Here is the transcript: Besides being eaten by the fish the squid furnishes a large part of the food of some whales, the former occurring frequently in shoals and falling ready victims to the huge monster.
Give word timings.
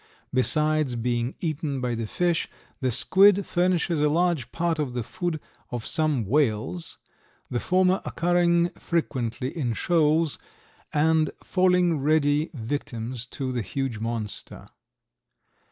Besides 0.33 0.95
being 0.95 1.35
eaten 1.41 1.79
by 1.79 1.93
the 1.93 2.07
fish 2.07 2.49
the 2.79 2.89
squid 2.91 3.45
furnishes 3.45 4.01
a 4.01 4.09
large 4.09 4.51
part 4.51 4.79
of 4.79 4.95
the 4.95 5.03
food 5.03 5.39
of 5.69 5.85
some 5.85 6.25
whales, 6.25 6.97
the 7.51 7.59
former 7.59 8.01
occurring 8.03 8.69
frequently 8.69 9.55
in 9.55 9.73
shoals 9.73 10.39
and 10.91 11.29
falling 11.43 11.99
ready 11.99 12.49
victims 12.55 13.27
to 13.27 13.51
the 13.51 13.61
huge 13.61 13.99
monster. 13.99 14.69